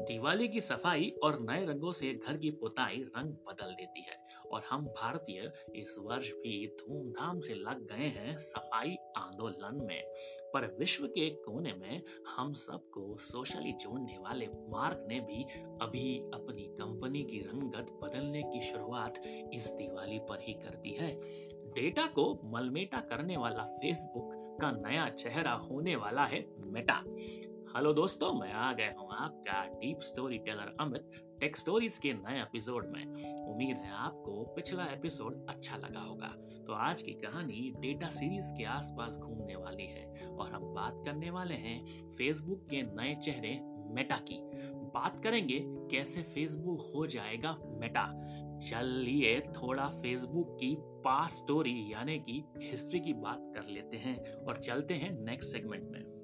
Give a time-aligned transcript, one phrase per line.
[0.00, 4.18] दिवाली की सफ़ाई और नए रंगों से घर की पुताई रंग बदल देती है।
[4.52, 10.02] और हम भारतीय इस वर्ष भी धूमधाम से लग गए हैं सफ़ाई आंदोलन में।
[10.54, 12.02] पर विश्व के कोने में
[12.36, 15.42] हम सबको सोशली जोड़ने वाले मार्क ने भी
[15.82, 19.22] अभी अपनी कंपनी की रंगत बदलने की शुरुआत
[19.54, 21.14] इस दिवाली पर ही कर दी है।
[21.74, 27.02] डेटा को मलमेटा करने वाला फेसबुक का नया चेहरा होने वाला है मेटा।
[27.76, 30.00] हेलो दोस्तों, मैं आ गया हूँ आपका deep
[30.38, 31.10] storyteller Amit
[31.40, 33.04] tech stories के नए एपिसोड में।
[33.46, 36.28] उम्मीद है आपको पिछला एपिसोड अच्छा लगा होगा।
[36.66, 41.30] तो आज की कहानी डेटा सीरीज़ के आसपास घूमने वाली है और हम बात करने
[41.30, 43.58] वाले हैं फेसबुक के नए चेहरे
[43.94, 44.40] मेटा की।
[44.94, 48.06] बात करेंगे कैसे फेसबुक हो जाएगा मेटा
[48.58, 54.56] चलिए थोड़ा फेसबुक की पास स्टोरी यानी कि हिस्ट्री की बात कर लेते हैं और
[54.56, 56.19] चलते हैं नेक्स्ट सेगमेंट में।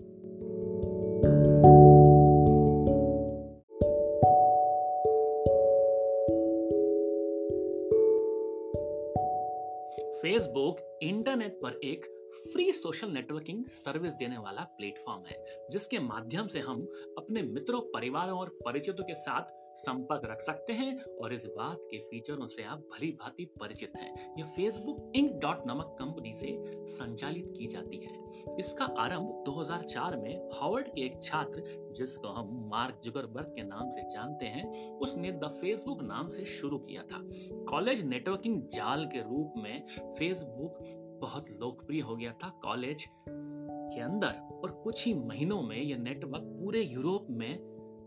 [10.23, 12.05] फेसबुक इंटरनेट पर एक
[12.53, 16.83] फ्री सोशल नेटवर्किंग सर्विस देने वाला प्लेटफॉर्म है, जिसके माध्यम से हम
[17.19, 19.43] अपने मित्रों, परिवारों और परिचितों के साथ
[19.77, 24.35] संपर्क रख सकते हैं और इस बात के फीचरों से आप भली भांति परिचित हैं।
[24.39, 28.27] यह फेसबुक इंक डॉट नमक कंपनी से संचालित की जाती है।
[28.59, 34.03] इसका आरंभ 2004 में हार्वर्ड के एक छात्र, जिसको हम मार्क जुगरबर्ग के नाम से
[34.03, 37.21] जानते हैं, उसने द फेसबुक नाम से शुरू किया था।
[37.65, 39.87] कॉलेज नेटवर्किंग जाल के रूप में
[40.19, 40.79] फेसबुक
[41.21, 46.43] बहुत लोकप्रिय हो गया था कॉलेज के अंदर और कुछ ही महीनों में यह नेटवर्क
[46.43, 47.59] पूरे यूरोप में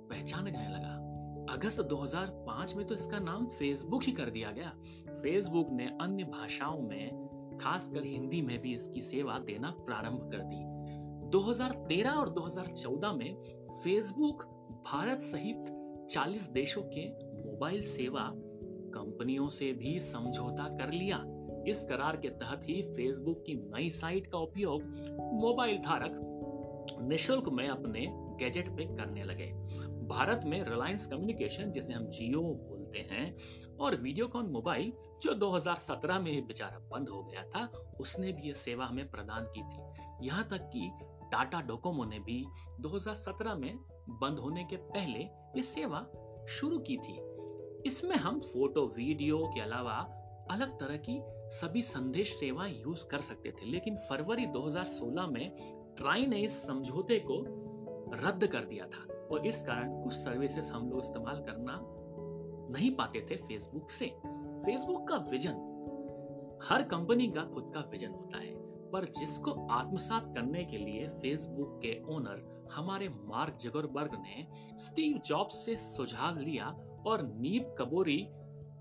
[0.09, 0.98] पहचाने जाने लगा।
[1.49, 4.69] अगस्त 2005 में तो इसका नाम फेसबुक ही कर दिया गया।
[5.13, 10.63] फेसबुक ने अन्य भाषाओं में, खासकर हिंदी में भी इसकी सेवा देना प्रारंभ कर दी।
[11.29, 13.43] 2013 और 2014 में
[13.83, 14.43] फेसबुक
[14.91, 15.65] भारत सहित
[16.09, 17.09] 40 देशों के
[17.49, 18.31] मोबाइल सेवा
[18.93, 21.23] कंपनियों से भी समझौता कर लिया।
[21.67, 24.83] इस करार के तहत ही फेसबुक की नई साइट का उपयोग
[25.33, 26.25] मोबाइल धारक
[27.01, 29.51] निशुल्क में अपने गैजेट पे करने लगे।
[30.09, 33.37] भारत में रिलायंस कम्युनिकेशन जिसे हम जियो बोलते हैं,
[33.79, 37.65] और वीडियोकॉन मोबाइल जो 2017 में बेचारा बंद हो गया था,
[37.99, 39.81] उसने भी यह सेवा हमें प्रदान की थी।
[40.27, 42.45] यहाँ तक कि टाटा डोकोमो ने भी
[42.79, 43.77] 2017 में
[44.09, 45.19] बंद होने के पहले
[45.57, 46.07] ये सेवा
[46.49, 47.19] शुरू की थी।
[47.85, 50.15] इसमें हम फ़ोटो, वीडियो के अलावा
[50.51, 51.21] अलग तरह की
[51.57, 55.55] सभी संदेश सेवाएँ यूज़ कर सकते थे, लेकिन फरवरी 2016 में
[55.97, 57.43] ट्राई ने इस समझौते को
[58.27, 61.79] रद्द कर दिया था। और इस कारण कुछ सर्विसेज़ हम लोग इस्तेमाल करना
[62.71, 64.05] नहीं पाते थे फेसबुक से।
[64.65, 65.65] फेसबुक का विजन
[66.63, 71.79] हर कंपनी का खुद का विजन होता है। पर जिसको आत्मसात करने के लिए फेसबुक
[71.81, 74.47] के ओनर हमारे मार्क जगरबर्ग ने
[74.79, 76.67] स्टीव जॉब्स से सुझाव लिया
[77.07, 78.27] और नीब कबोरी,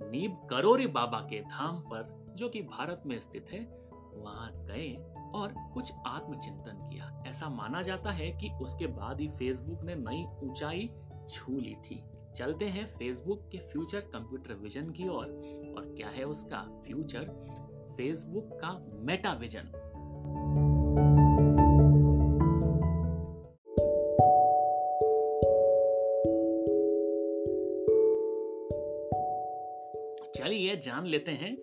[0.02, 3.64] नीब करोरी बाबा के धाम पर, जो कि भारत में स्थित है,
[4.14, 9.82] वहाँ गए। और कुछ आत्मचिंतन किया। ऐसा माना जाता है कि उसके बाद ही फेसबुक
[9.84, 10.90] ने नई ऊंचाई
[11.28, 12.02] छू ली थी।
[12.36, 17.48] चलते हैं फेसबुक के फ्यूचर कंप्यूटर विजन की ओर। और, और क्या है उसका फ्यूचर?
[17.96, 19.72] फेसबुक का मेटा विजन।
[30.34, 31.56] चलिए जान लेते हैं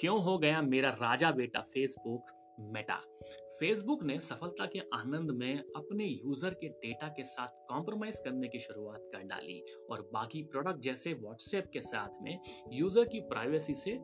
[0.00, 2.41] क्यों हो गया मेरा राजा बेटा फेसबुक?
[2.60, 2.96] मेटा।
[3.58, 8.58] फेसबुक ने सफलता के आनंद में अपने यूज़र के डेटा के साथ कॉम्प्रोमाइज करने की
[8.58, 12.38] शुरुआत कर डाली और बाकी प्रोडक्ट जैसे व्हाट्सएप के साथ में
[12.72, 13.98] यूज़र की प्राइवेसी से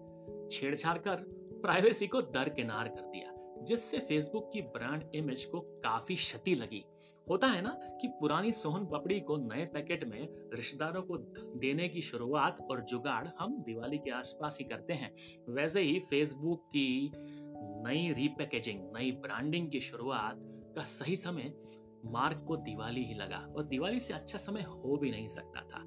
[0.50, 1.25] छेड़छाड़ कर
[1.62, 6.84] प्राइवेसी को दरकिनार कर दिया, जिससे फेसबुक की ब्रांड इमेज को काफ़ी क्षति लगी।
[7.26, 7.70] होता है ना
[8.00, 11.16] कि पुरानी सोहन पपड़ी को नए पैकेट में रिश्तेदारों को
[11.59, 15.10] देने की शुरुआत और जुगाड़ हम दिवाली के आसपास ही करते हैं।
[15.48, 17.12] वैसे ही फेसबुक की
[17.62, 20.38] नई रीपैकेजिंग नई ब्रांडिंग की शुरुआत
[20.77, 21.53] का सही समय
[22.04, 25.84] मार्क को दिवाली ही लगा और दिवाली से अच्छा समय हो भी नहीं सकता था।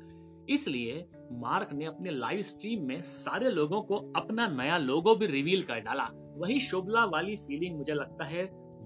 [0.49, 5.63] इसलिए मार्क ने अपने लाइव स्ट्रीम में सारे लोगों को अपना नया लोगो भी रिवील
[5.63, 8.43] कर डाला। वही शोभला वाली फीलिंग मुझे लगता है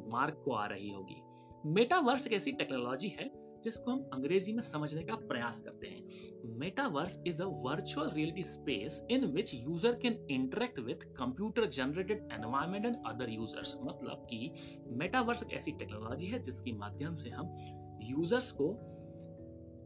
[0.10, 1.22] मार्क को आ रही होगी।
[1.70, 7.18] मेटावर्स एक ऐसी टेक्नोलॉजी है जिसको हम अंग्रेज़ी में समझने का प्रयास करते हैं। Metaverse
[7.28, 12.96] is a virtual reality space in which user can interact with computer generated environment and
[13.08, 14.52] other users मतलब कि
[14.98, 17.56] मेटावर्स एक ऐसी टेक्नोलॉजी है जिसके माध्यम से हम
[18.02, 18.70] यूज़र्स को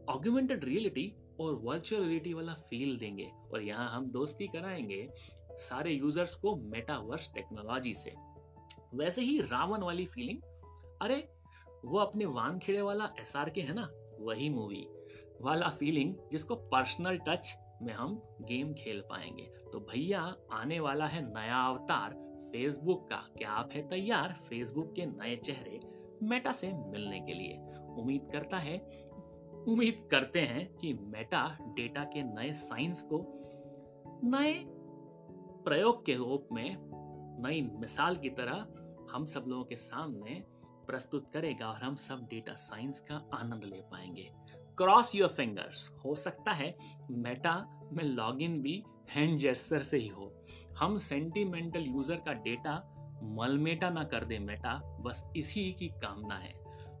[0.08, 5.06] ऑग्यूमेंटेड रियलिटी और वर्चुअल रियलिटी वाला फील देंगे। और यहाँ हम दोस्ती कराएँगे
[5.58, 8.14] सारे यूज़र्स को मेटावर्स टेक्नोलॉजी से।
[8.94, 10.38] वैसे ही रावण वाली फीलिंग
[11.02, 11.16] अरे
[11.84, 13.90] वो अपने वान खेड़े वाला एस आर के है ना?
[14.20, 14.86] वही मूवी
[15.40, 19.42] वाला फीलिंग जिसको पर्सनल टच में हम गेम खेल पाएँगे.
[19.42, 22.10] तो भैया, आने वाला है नया अवतार
[22.52, 23.16] फेसबुक का.
[23.16, 25.80] क्या आप है तैयार फेसबुक के नए चेहरे
[26.22, 27.58] मेटा से मिलने के लिए?
[27.98, 28.78] उम्मीद करता है,
[29.68, 33.18] उम्मीद करते हैं कि मेटा डेटा के नए साइंस को
[34.24, 34.64] नए
[35.64, 36.76] प्रयोग के रूप में,
[37.42, 38.66] नई मिसाल की तरह
[39.10, 40.44] हम सब लोगों के सामने
[40.90, 44.30] प्रस्तुत करेगा और हम सब डेटा साइंस का आनंद ले पाएँगे।
[44.76, 46.74] क्रॉस योर फिंगर्स हो सकता है
[47.10, 47.54] मेटा
[47.92, 50.32] में लॉगिन भी हैंड जेस्टर से ही हो।
[50.78, 52.74] हम सेंटिमेंटल यूज़र का डेटा
[53.22, 56.52] मलमेटा ना कर दे मेटा बस इसी की कामना है।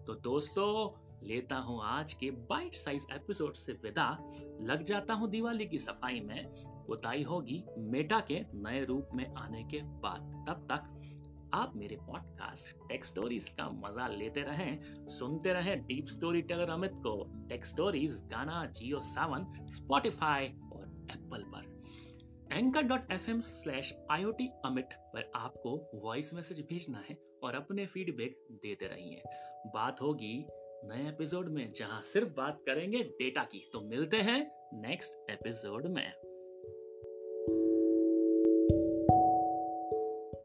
[0.06, 4.08] तो दोस्तों, लेता हूँ आज के बाइट साइज़ एपिसोड से विदा।
[4.60, 6.52] लग जाता हूँ दिवाली की सफ़ाई में।
[6.88, 11.19] उताई होगी मेटा के नए रूप में आने के बाद। तब तक
[11.54, 16.90] आप मेरे पॉडकास्ट टेक स्टोरीज का मज़ा लेते रहें, सुनते रहें डीप स्टोरी टेलर अमित
[16.94, 21.80] को। Tech stories Gaana, Jio Saavn Spotify और एप्पल पर।
[22.52, 24.24] Anchor dot F M slash I
[24.64, 29.22] Amit पर आपको वॉइस मैसेज भेजना है और अपने फीडबैक देते रहिए।
[29.66, 30.46] बात होगी
[30.84, 34.40] नए एपिसोड में जहाँ सिर्फ़ बात करेंगे डेटा की। तो मिलते हैं
[34.74, 36.29] नेक्स्ट एपिसोड में।